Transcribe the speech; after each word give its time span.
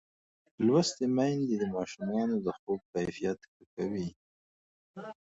لوستې 0.65 1.05
میندې 1.15 1.55
د 1.61 1.65
ماشومانو 1.75 2.35
د 2.45 2.47
خوب 2.57 2.81
کیفیت 2.93 3.39
ښه 3.51 3.63
کوي. 3.75 4.07